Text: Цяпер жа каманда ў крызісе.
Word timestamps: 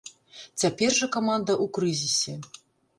Цяпер 0.61 0.89
жа 1.01 1.11
каманда 1.17 1.53
ў 1.63 1.65
крызісе. 1.79 2.33